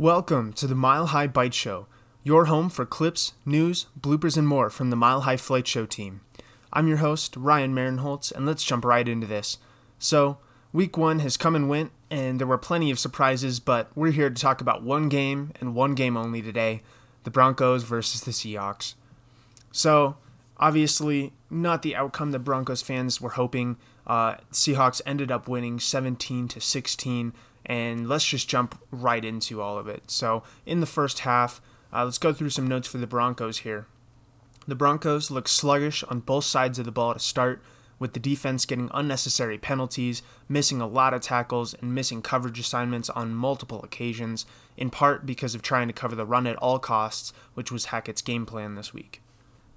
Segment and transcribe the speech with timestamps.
[0.00, 1.88] Welcome to the Mile High Bite Show,
[2.22, 6.20] your home for clips, news, bloopers, and more from the Mile High Flight Show team.
[6.72, 9.58] I'm your host, Ryan Marinholtz, and let's jump right into this.
[9.98, 10.38] So,
[10.72, 14.30] week one has come and went, and there were plenty of surprises, but we're here
[14.30, 16.82] to talk about one game and one game only today
[17.24, 18.94] the Broncos versus the Seahawks.
[19.72, 20.16] So,
[20.58, 23.76] obviously, not the outcome the Broncos fans were hoping.
[24.06, 27.32] Uh, Seahawks ended up winning 17 to 16,
[27.68, 30.10] and let's just jump right into all of it.
[30.10, 31.60] So, in the first half,
[31.92, 33.86] uh, let's go through some notes for the Broncos here.
[34.66, 37.62] The Broncos looked sluggish on both sides of the ball to start,
[37.98, 43.10] with the defense getting unnecessary penalties, missing a lot of tackles, and missing coverage assignments
[43.10, 47.32] on multiple occasions, in part because of trying to cover the run at all costs,
[47.54, 49.20] which was Hackett's game plan this week.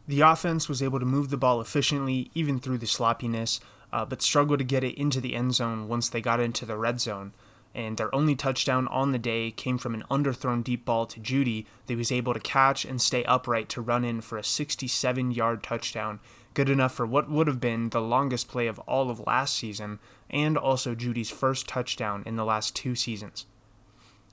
[0.08, 3.60] The offense was able to move the ball efficiently, even through the sloppiness,
[3.94, 6.78] uh, but struggled to get it into the end zone once they got into the
[6.78, 7.34] red zone.
[7.74, 11.66] And their only touchdown on the day came from an underthrown deep ball to Jeudy
[11.86, 15.32] that he was able to catch and stay upright to run in for a 67
[15.32, 16.20] yard touchdown,
[16.54, 20.00] good enough for what would have been the longest play of all of last season,
[20.30, 23.46] and also Jeudy's first touchdown in the last two seasons.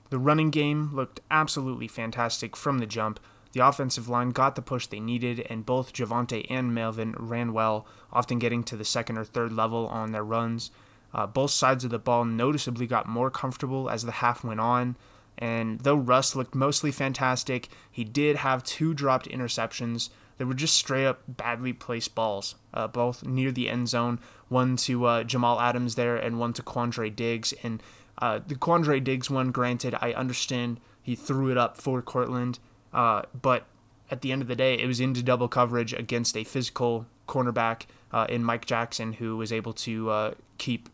[0.09, 3.19] The running game looked absolutely fantastic from the jump.
[3.53, 7.85] The offensive line got the push they needed, and both Javonte and Melvin ran well,
[8.11, 10.71] often getting to the second or third level on their runs.
[11.13, 14.95] Uh, both sides of the ball noticeably got more comfortable as the half went on.
[15.37, 20.75] And though Russ looked mostly fantastic, he did have two dropped interceptions that were just
[20.75, 24.19] straight up badly placed balls, uh, both near the end zone.
[24.47, 27.53] One to uh, Jamal Adams there, and one to Quandre Diggs.
[27.63, 27.81] And
[28.19, 32.59] uh, the Quandre Diggs one, granted, I understand he threw it up for Courtland,
[32.93, 33.65] uh, but
[34.11, 37.83] at the end of the day, it was into double coverage against a physical cornerback
[38.11, 40.89] uh, in Mike Jackson, who was able to uh, keep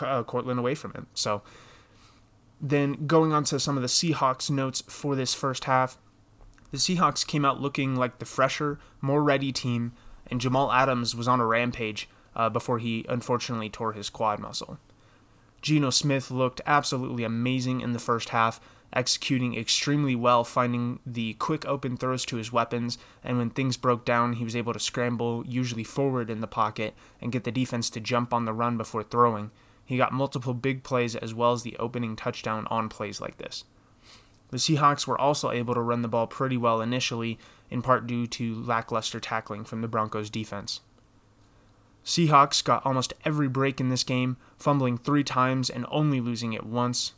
[0.00, 1.06] uh, Courtland away from him.
[1.14, 1.42] So
[2.60, 5.98] then going on to some of the Seahawks notes for this first half,
[6.70, 9.92] the Seahawks came out looking like the fresher, more ready team,
[10.26, 14.78] and Jamal Adams was on a rampage uh, before he unfortunately tore his quad muscle.
[15.62, 18.60] Geno Smith looked absolutely amazing in the first half,
[18.92, 24.04] executing extremely well, finding the quick open throws to his weapons, and when things broke
[24.04, 27.90] down, he was able to scramble, usually forward in the pocket, and get the defense
[27.90, 29.50] to jump on the run before throwing.
[29.84, 33.64] He got multiple big plays as well as the opening touchdown on plays like this.
[34.50, 37.38] The Seahawks were also able to run the ball pretty well initially,
[37.70, 40.80] in part due to lackluster tackling from the Broncos defense.
[42.04, 46.64] Seahawks got almost every break in this game, fumbling three times and only losing it
[46.64, 47.14] once,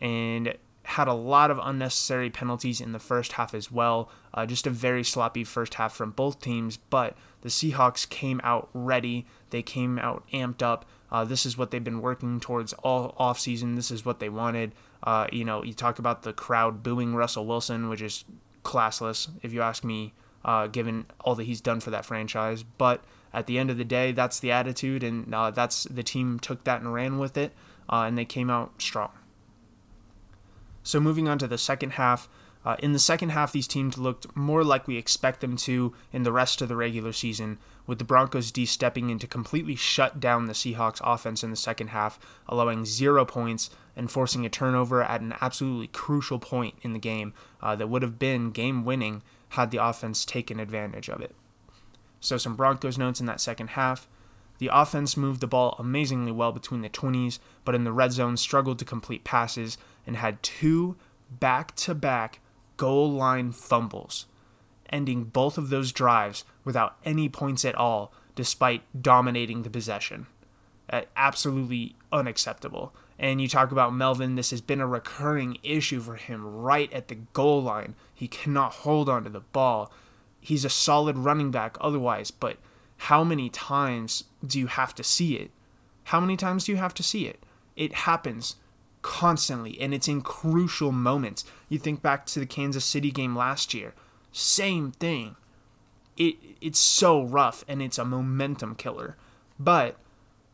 [0.00, 4.10] and had a lot of unnecessary penalties in the first half as well.
[4.32, 8.68] Uh, just a very sloppy first half from both teams, but the Seahawks came out
[8.72, 9.26] ready.
[9.50, 10.84] They came out amped up.
[11.10, 13.76] Uh, this is what they've been working towards all offseason.
[13.76, 14.72] This is what they wanted.
[15.02, 18.24] Uh, you know, you talk about the crowd booing Russell Wilson, which is
[18.62, 20.12] classless, if you ask me,
[20.44, 22.62] uh, given all that he's done for that franchise.
[22.62, 23.02] But
[23.32, 26.64] at the end of the day, that's the attitude, and uh, that's the team took
[26.64, 27.52] that and ran with it,
[27.88, 29.10] uh, and they came out strong.
[30.84, 32.28] So moving on to the second half.
[32.64, 36.22] Uh, in the second half, these teams looked more like we expect them to in
[36.22, 40.20] the rest of the regular season, with the Broncos D stepping in to completely shut
[40.20, 42.18] down the Seahawks offense in the second half,
[42.48, 47.34] allowing zero points and forcing a turnover at an absolutely crucial point in the game
[47.60, 51.34] uh, that would have been game winning had the offense taken advantage of it.
[52.20, 54.08] So, some Broncos notes in that second half.
[54.58, 58.36] The offense moved the ball amazingly well between the 20s, but in the red zone
[58.36, 59.76] struggled to complete passes
[60.06, 60.96] and had two
[61.30, 62.40] back to back
[62.76, 64.26] goal line fumbles,
[64.90, 70.26] ending both of those drives without any points at all, despite dominating the possession.
[70.90, 72.94] Uh, absolutely unacceptable.
[73.18, 77.08] And you talk about Melvin, this has been a recurring issue for him right at
[77.08, 77.94] the goal line.
[78.12, 79.92] He cannot hold onto the ball.
[80.40, 82.58] He's a solid running back otherwise, but
[82.96, 85.50] how many times do you have to see it?
[86.04, 87.42] How many times do you have to see it?
[87.76, 88.56] It happens
[89.04, 91.44] constantly, and it's in crucial moments.
[91.68, 93.92] You think back to the Kansas City game last year,
[94.32, 95.36] same thing.
[96.16, 99.16] It it's so rough and it's a momentum killer.
[99.60, 99.96] But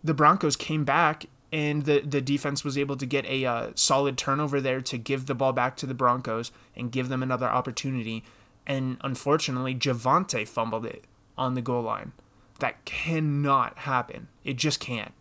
[0.03, 4.19] the Broncos came back and the, the defense was able to get a uh, solid
[4.19, 8.25] turnover there to give the ball back to the Broncos and give them another opportunity.
[8.67, 11.05] And unfortunately, Javonte fumbled it
[11.39, 12.13] on the goal line.
[12.59, 14.29] That cannot happen.
[14.45, 15.13] It just can't.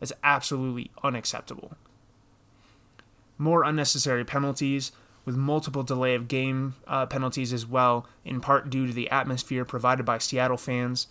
[0.00, 1.76] It's absolutely unacceptable
[3.38, 4.92] more unnecessary penalties,
[5.24, 9.64] with multiple delay of game uh, penalties as well, in part due to the atmosphere
[9.64, 11.06] provided by Seattle fans.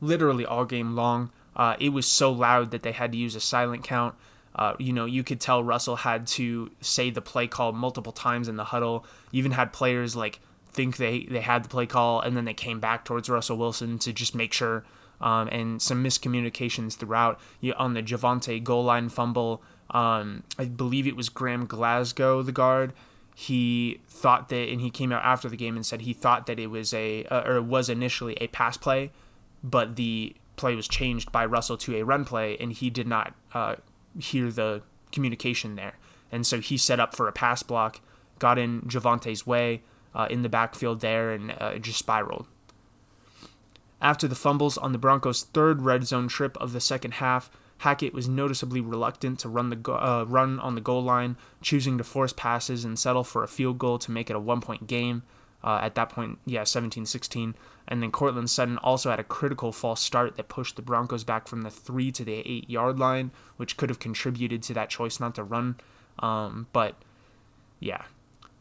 [0.00, 3.40] Literally all game long, uh, it was so loud that they had to use a
[3.40, 4.14] silent count.
[4.54, 8.48] Uh, you know, you could tell Russell had to say the play call multiple times
[8.48, 9.04] in the huddle.
[9.32, 10.40] Even had players like
[10.72, 13.98] think they, they had the play call and then they came back towards Russell Wilson
[13.98, 14.84] to just make sure.
[15.20, 17.38] Um, and some miscommunications throughout.
[17.60, 22.52] You, on the Javonte goal line fumble, um, I believe it was Graham Glasgow, the
[22.52, 22.92] guard.
[23.34, 26.58] He thought that, and he came out after the game and said he thought that
[26.58, 29.10] it was a, uh, or was initially a pass play,
[29.62, 33.34] but the play was changed by Russell to a run play, and he did not
[33.54, 33.76] uh,
[34.18, 35.94] hear the communication there.
[36.30, 38.00] And so he set up for a pass block,
[38.38, 39.82] got in Javonte's way
[40.14, 42.46] uh, in the backfield there, and uh, just spiraled.
[44.02, 48.12] After the fumbles on the Broncos' third red zone trip of the second half, Hackett
[48.12, 52.04] was noticeably reluctant to run the go- uh, run on the goal line, choosing to
[52.04, 55.22] force passes and settle for a field goal to make it a one-point game.
[55.64, 57.54] Uh, at that point, yeah, 17-16.
[57.88, 61.48] And then Courtland Sutton also had a critical false start that pushed the Broncos back
[61.48, 65.34] from the three to the eight-yard line, which could have contributed to that choice not
[65.36, 65.76] to run.
[66.18, 66.96] Um, but
[67.78, 68.02] yeah,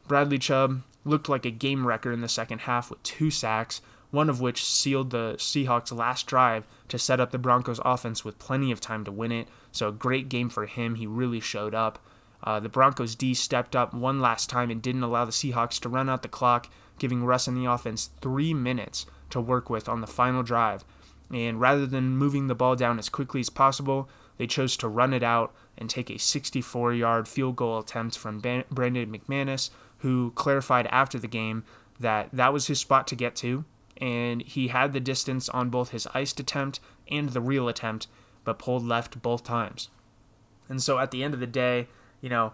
[0.07, 3.81] Bradley Chubb looked like a game wrecker in the second half with two sacks,
[4.12, 8.40] one of which sealed the Seahawks' last drive to set up the Broncos' offense with
[8.40, 9.48] plenty of time to win it.
[9.72, 10.96] So, a great game for him.
[10.96, 12.00] He really showed up.
[12.44, 15.90] Uh, the Broncos' D stepped up one last time and didn't allow the Seahawks to
[15.90, 20.02] run out the clock, giving Russ and the offense three minutes to work with on
[20.02, 20.84] the final drive.
[21.32, 25.14] And rather than moving the ball down as quickly as possible, they chose to run
[25.14, 29.70] it out and take a 64 yard field goal attempt from Brandon McManus,
[30.00, 31.64] who clarified after the game
[32.00, 33.66] that that was his spot to get to
[34.00, 36.80] and he had the distance on both his iced attempt
[37.10, 38.07] and the real attempt,
[38.44, 39.90] but pulled left both times.
[40.68, 41.88] And so at the end of the day,
[42.22, 42.54] you know,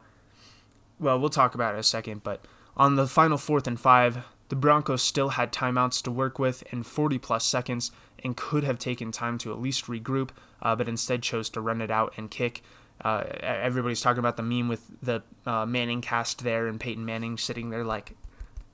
[0.99, 2.45] well, we'll talk about it in a second, but
[2.77, 6.83] on the final fourth and five, the Broncos still had timeouts to work with in
[6.83, 7.91] 40 plus seconds
[8.23, 10.29] and could have taken time to at least regroup,
[10.61, 12.63] uh, but instead chose to run it out and kick.
[13.03, 17.37] Uh, everybody's talking about the meme with the uh, Manning cast there and Peyton Manning
[17.37, 18.15] sitting there like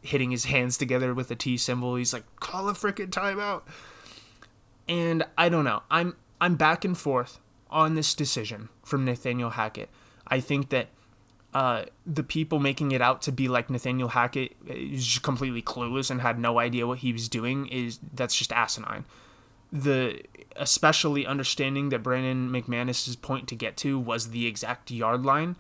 [0.01, 1.95] hitting his hands together with a T symbol.
[1.95, 3.61] He's like, call a freaking timeout.
[4.89, 5.83] And I don't know.
[5.89, 7.39] I'm I'm back and forth
[7.69, 9.89] on this decision from Nathaniel Hackett.
[10.27, 10.87] I think that
[11.53, 16.21] uh, the people making it out to be like Nathaniel Hackett is completely clueless and
[16.21, 19.05] had no idea what he was doing is that's just asinine.
[19.71, 20.21] The
[20.55, 25.55] especially understanding that Brandon McManus's point to get to was the exact yard line.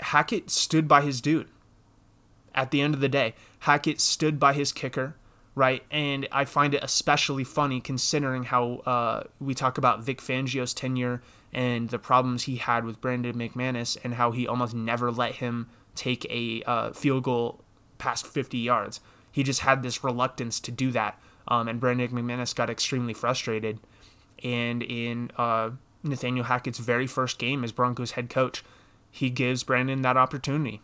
[0.00, 1.48] Hackett stood by his dude
[2.54, 3.34] at the end of the day.
[3.60, 5.16] Hackett stood by his kicker,
[5.54, 5.84] right?
[5.90, 11.22] And I find it especially funny considering how uh, we talk about Vic Fangio's tenure
[11.52, 15.68] and the problems he had with Brandon McManus and how he almost never let him
[15.94, 17.60] take a uh, field goal
[17.98, 19.00] past 50 yards.
[19.32, 21.20] He just had this reluctance to do that.
[21.48, 23.80] Um, and Brandon McManus got extremely frustrated.
[24.42, 25.70] And in uh,
[26.02, 28.64] Nathaniel Hackett's very first game as Broncos head coach,
[29.10, 30.80] he gives Brandon that opportunity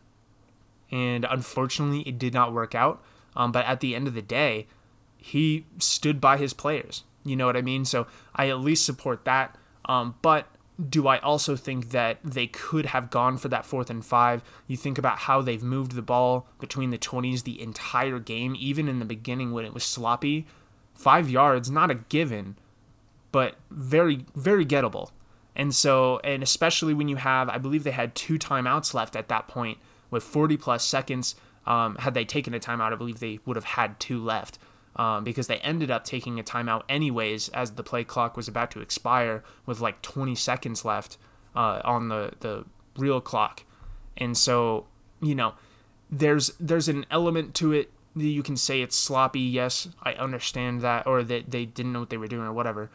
[0.91, 3.03] and unfortunately, it did not work out.
[3.35, 4.67] Um, but at the end of the day,
[5.17, 7.05] he stood by his players.
[7.25, 7.85] You know what I mean?
[7.85, 9.57] So I at least support that.
[9.85, 10.47] Um, but
[10.89, 14.43] do I also think that they could have gone for that fourth and five?
[14.67, 18.89] You think about how they've moved the ball between the 20s the entire game, even
[18.89, 20.47] in the beginning when it was sloppy.
[20.95, 22.57] Five yards, not a given,
[23.33, 25.11] but very, very gettable.
[25.55, 29.29] And so, and especially when you have, I believe they had two timeouts left at
[29.29, 29.79] that point
[30.11, 31.35] with 40 plus seconds.
[31.67, 34.59] Um, had they taken a timeout, I believe they would have had two left
[34.97, 38.71] um, because they ended up taking a timeout anyways as the play clock was about
[38.73, 41.19] to expire with like 20 seconds left
[41.55, 42.65] uh, on the, the
[42.97, 43.65] real clock.
[44.17, 44.87] And so,
[45.21, 45.55] you know,
[46.11, 49.41] there's there's an element to it that you can say it's sloppy.
[49.41, 52.91] Yes, I understand that, or that they didn't know what they were doing or whatever.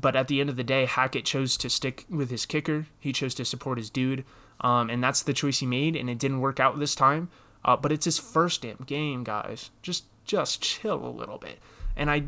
[0.00, 2.86] But at the end of the day, Hackett chose to stick with his kicker.
[2.98, 4.24] He chose to support his dude.
[4.60, 7.28] Um, and that's the choice he made, and it didn't work out this time.
[7.64, 9.70] Uh, but it's his first damn game, guys.
[9.82, 11.58] Just just chill a little bit.
[11.96, 12.24] And I,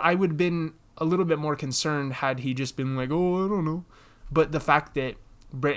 [0.00, 3.44] I would have been a little bit more concerned had he just been like, oh,
[3.44, 3.84] I don't know.
[4.30, 5.16] But the fact that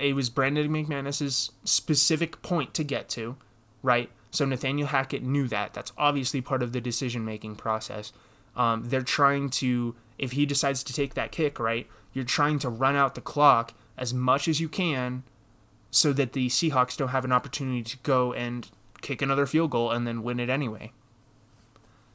[0.00, 3.36] it was Brandon McManus's specific point to get to,
[3.82, 4.10] right?
[4.30, 5.74] So Nathaniel Hackett knew that.
[5.74, 8.12] That's obviously part of the decision making process.
[8.54, 11.86] Um, they're trying to, if he decides to take that kick, right?
[12.12, 15.24] You're trying to run out the clock as much as you can
[15.90, 18.68] so that the Seahawks don't have an opportunity to go and
[19.00, 20.92] kick another field goal and then win it anyway.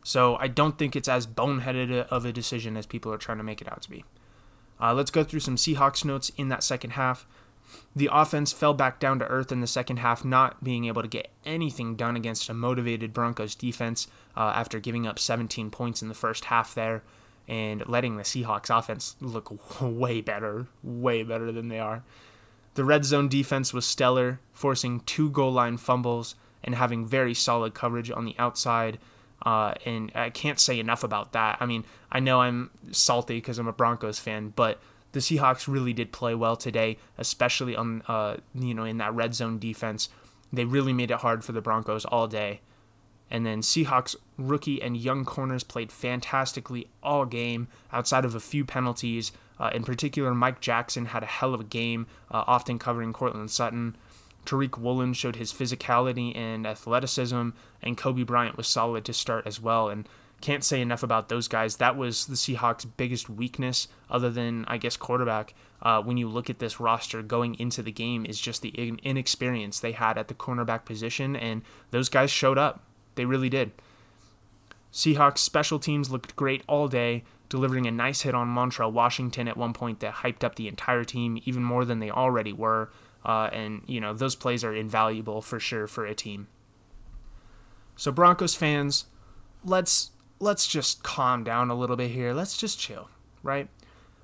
[0.04, 3.44] So I don't think it's as boneheaded of a decision as people are trying to
[3.44, 4.04] make it out to be.
[4.80, 7.28] Uh, let's go through some Seahawks notes in that second half.
[7.96, 11.08] The offense fell back down to earth in the second half, not being able to
[11.08, 16.10] get anything done against a motivated Broncos defense uh, after giving up 17 points in
[16.10, 17.04] the first half there
[17.48, 22.04] and letting the Seahawks offense look way better, way better than they are.
[22.74, 27.74] The red zone defense was stellar, forcing two goal line fumbles and having very solid
[27.74, 29.00] coverage on the outside.
[29.44, 31.58] Uh, and I can't say enough about that.
[31.60, 34.80] I mean, I know I'm salty because I'm a Broncos fan, but
[35.12, 39.34] the Seahawks really did play well today, especially on uh, you know in that red
[39.34, 40.10] zone defense.
[40.54, 42.62] They really made it hard for the Broncos all day.
[43.30, 48.66] And then Seahawks rookie and young corners played fantastically all game, outside of a few
[48.66, 49.32] penalties.
[49.62, 53.52] Uh, in particular, Mike Jackson had a hell of a game, uh, often covering Courtland
[53.52, 53.96] Sutton.
[54.44, 57.50] Tariq Woolen showed his physicality and athleticism,
[57.84, 59.88] and Coby Bryant was solid to start as well.
[59.88, 60.10] And
[60.42, 61.76] can't say enough about those guys.
[61.76, 65.54] That was the Seahawks' biggest weakness, other than, I guess, quarterback.
[65.80, 68.70] Uh, when you look at this roster going into the game, is just the
[69.04, 72.84] inexperience they had at the cornerback position, and those guys showed up.
[73.14, 73.72] They really did.
[74.92, 79.58] Seahawks special teams looked great all day, delivering a nice hit on Montrell Washington at
[79.58, 82.92] one point that hyped up the entire team even more than they already were.
[83.24, 86.48] Uh, and, you know, those plays are invaluable for sure for a team.
[87.96, 89.06] So, Broncos fans,
[89.64, 92.34] let's let's just calm down a little bit here.
[92.34, 93.10] Let's just chill,
[93.44, 93.70] right?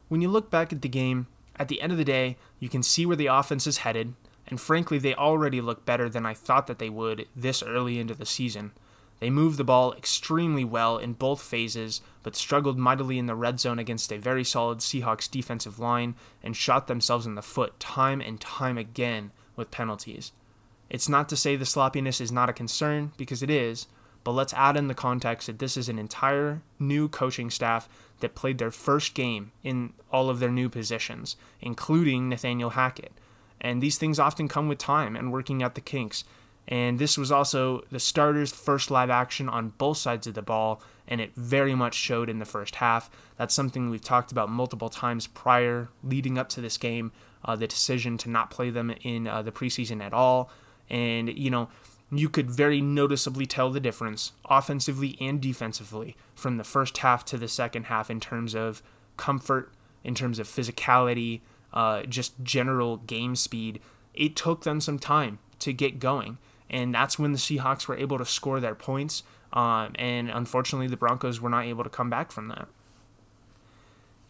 [0.08, 2.82] When you look back at the game, at the end of the day, you can
[2.82, 4.16] see where the offense is headed,
[4.48, 8.16] and frankly, they already look better than I thought that they would this early into
[8.16, 8.72] the season.
[9.20, 13.60] They moved the ball extremely well in both phases, but struggled mightily in the red
[13.60, 18.22] zone against a very solid Seahawks defensive line and shot themselves in the foot time
[18.22, 20.34] and time again with penalties.
[20.90, 23.88] It's not to say the sloppiness is not a concern, because it is,
[24.24, 28.36] but let's add in the context that this is an entire new coaching staff that
[28.36, 33.14] played their first game in all of their new positions, including Nathaniel Hackett.
[33.60, 36.24] And these things often come with time and working out the kinks.
[36.68, 40.82] And this was also the starters' first live action on both sides of the ball,
[41.08, 43.10] and it very much showed in the first half.
[43.38, 47.14] That's something we've talked about multiple times prior, leading up to this game,
[47.46, 50.50] uh, the decision to not play them in uh, the preseason at all.
[50.90, 51.70] And, you know,
[52.12, 57.38] you could very noticeably tell the difference, offensively and defensively, from the first half to
[57.38, 58.82] the second half in terms of
[59.18, 59.72] comfort,
[60.04, 61.42] in terms of physicality,
[61.74, 63.80] uh, just general game speed.
[64.14, 66.38] It took them some time to get going,
[66.70, 69.24] and that's when the Seahawks were able to score their points.
[69.54, 72.68] Um, and unfortunately, the Broncos were not able to come back from that.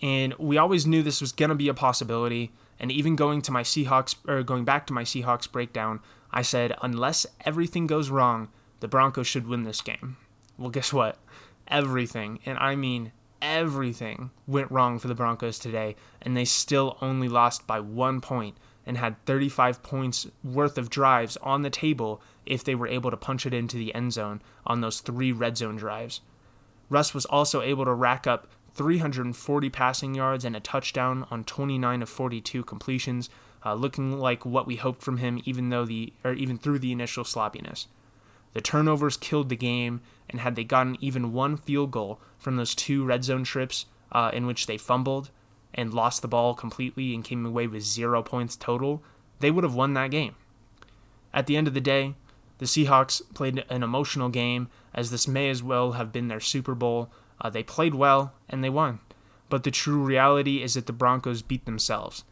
[0.01, 2.51] And we always knew this was going to be a possibility.
[2.79, 6.00] And even going to my Seahawks, or going back to my Seahawks breakdown,
[6.32, 10.17] I said, unless everything goes wrong, the Broncos should win this game.
[10.58, 11.17] Well, guess what?
[11.67, 17.27] Everything, and I mean everything, went wrong for the Broncos today, and they still only
[17.27, 22.63] lost by one point and had 35 points worth of drives on the table if
[22.63, 25.75] they were able to punch it into the end zone on those three red zone
[25.75, 26.22] drives.
[26.89, 32.01] Russ was also able to rack up 340 passing yards and a touchdown on 29
[32.01, 33.29] of 42 completions,
[33.65, 36.94] uh, looking like what we hoped from him, even though the or even through the
[36.94, 37.88] initial sloppiness.
[38.53, 42.74] The turnovers killed the game, and had they gotten even one field goal from those
[42.74, 45.32] two red zone trips uh, in which they fumbled
[45.78, 49.04] and lost the ball completely and came away with zero points total,
[49.40, 50.36] they would have won that game.
[51.34, 52.16] At the end of the day,
[52.58, 56.74] the Seahawks played an emotional game, as this may as well have been their Super
[56.74, 57.12] Bowl.
[57.40, 59.00] Uh, they played well and they won.
[59.50, 62.24] But the true reality is that the Broncos beat themselves.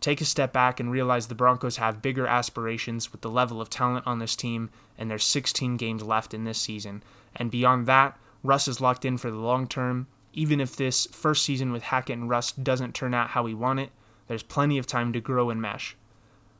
[0.00, 3.68] Take a step back and realize the Broncos have bigger aspirations with the level of
[3.68, 7.02] talent on this team, and there's 16 games left in this season.
[7.36, 10.06] And beyond that, Russ is locked in for the long term.
[10.32, 13.80] Even if this first season with Hackett and Russ doesn't turn out how we want
[13.80, 13.90] it,
[14.28, 15.96] there's plenty of time to grow and mesh.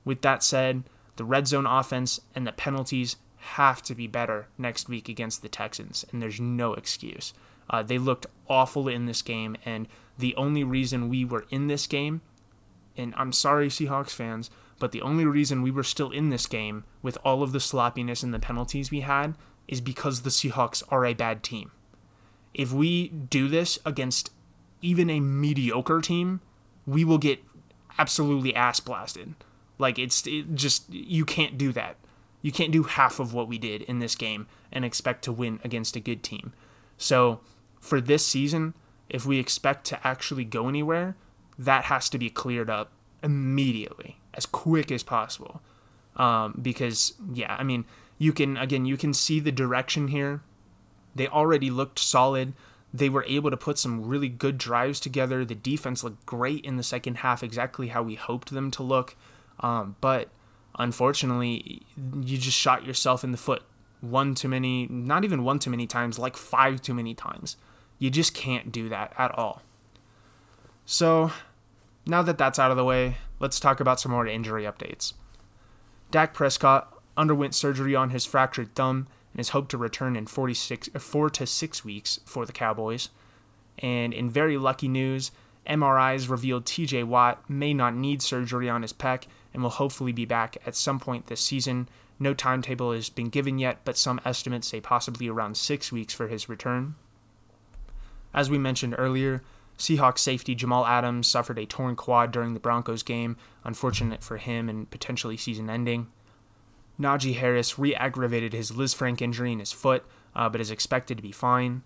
[0.04, 0.84] With that said,
[1.16, 5.48] the red zone offense and the penalties have to be better next week against the
[5.48, 7.32] Texans, and there's no excuse.
[7.68, 9.86] Uh, they looked awful in this game, and
[10.18, 12.20] the only reason we were in this game
[12.96, 16.84] and I'm sorry, Seahawks fans, but the only reason we were still in this game
[17.02, 19.34] with all of the sloppiness and the penalties we had
[19.68, 21.70] is because the Seahawks are a bad team.
[22.54, 24.30] If we do this against
[24.82, 26.40] even a mediocre team,
[26.86, 27.42] we will get
[27.98, 29.34] absolutely ass blasted.
[29.78, 31.96] Like it's it just you can't do that.
[32.42, 35.60] You can't do half of what we did in this game and expect to win
[35.62, 36.52] against a good team.
[36.96, 37.40] So,
[37.80, 38.74] for this season,
[39.08, 41.16] if we expect to actually go anywhere,
[41.58, 42.92] that has to be cleared up
[43.22, 45.60] immediately, as quick as possible.
[46.16, 47.84] Um, because, yeah, I mean,
[48.18, 50.42] you can, again, you can see the direction here.
[51.14, 52.52] They already looked solid.
[52.92, 55.44] They were able to put some really good drives together.
[55.44, 59.16] The defense looked great in the second half, exactly how we hoped them to look.
[59.60, 60.28] Um, but
[60.78, 63.62] unfortunately, you just shot yourself in the foot
[64.00, 67.56] one too many, not even one too many times, like five too many times.
[67.98, 69.62] You just can't do that at all.
[70.86, 71.32] So,
[72.06, 75.12] now that that's out of the way, let's talk about some more injury updates.
[76.10, 79.06] Dak Prescott underwent surgery on his fractured thumb
[79.40, 83.08] and is hoped to return in 46, uh, 4 to 6 weeks for the Cowboys.
[83.78, 85.30] And in very lucky news,
[85.66, 90.26] MRIs revealed TJ Watt may not need surgery on his pec and will hopefully be
[90.26, 91.88] back at some point this season.
[92.18, 96.28] No timetable has been given yet, but some estimates say possibly around six weeks for
[96.28, 96.96] his return.
[98.34, 99.42] As we mentioned earlier,
[99.78, 104.68] Seahawks safety Jamal Adams suffered a torn quad during the Broncos game, unfortunate for him
[104.68, 106.08] and potentially season ending.
[107.00, 110.04] Najee Harris re aggravated his Lisfranc injury in his foot,
[110.34, 111.82] uh, but is expected to be fine.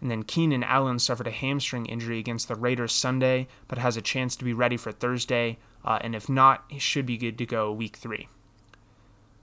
[0.00, 4.02] And then Keenan Allen suffered a hamstring injury against the Raiders Sunday, but has a
[4.02, 7.46] chance to be ready for Thursday, uh, and if not, he should be good to
[7.46, 8.28] go week three.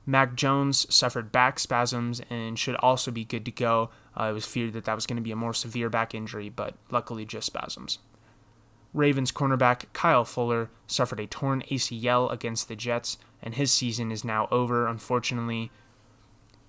[0.05, 3.89] Mac Jones suffered back spasms and should also be good to go.
[4.19, 6.49] Uh, it was feared that that was going to be a more severe back injury,
[6.49, 7.99] but luckily just spasms.
[8.93, 14.23] Ravens cornerback Kyle Fuller suffered a torn ACL against the Jets, and his season is
[14.23, 15.71] now over, unfortunately.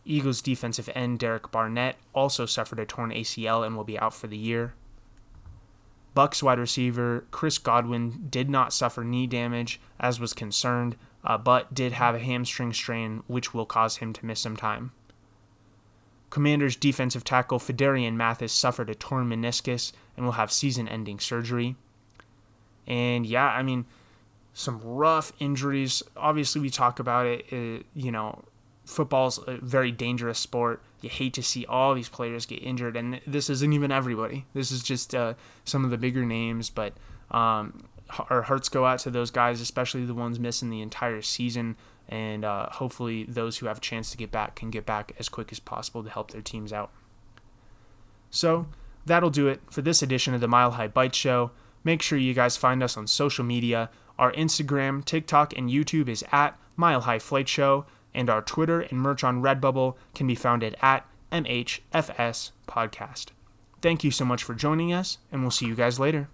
[0.04, 4.26] Eagles defensive end Derek Barnett also suffered a torn ACL and will be out for
[4.26, 4.74] the year.
[6.14, 11.72] Bucks wide receiver Chris Godwin did not suffer knee damage as was concerned, uh, but
[11.72, 14.92] did have a hamstring strain, which will cause him to miss some time.
[16.30, 21.76] Commanders defensive tackle Phidarian Mathis suffered a torn meniscus and will have season ending surgery.
[22.86, 23.84] And yeah, I mean,
[24.52, 26.02] some rough injuries.
[26.16, 27.52] Obviously, we talk about it.
[27.52, 28.44] it you know,
[28.84, 30.82] football's a very dangerous sport.
[31.00, 34.46] You hate to see all these players get injured, and this isn't even everybody.
[34.52, 36.94] This is just uh, some of the bigger names, but
[37.30, 37.84] um,
[38.28, 41.76] our hearts go out to those guys, especially the ones missing the entire season.
[42.08, 45.28] And uh, hopefully, those who have a chance to get back can get back as
[45.28, 46.90] quick as possible to help their teams out.
[48.30, 48.66] So,
[49.06, 51.52] that'll do it for this edition of the Mile High Bite Show.
[51.84, 53.90] Make sure you guys find us on social media.
[54.20, 59.00] Our Instagram, TikTok, and YouTube is at Mile High Flight Show, and our Twitter and
[59.00, 63.28] merch on Redbubble can be found at MHFS Podcast.
[63.80, 66.28] Thank you so much for joining us, and we'll see you guys later.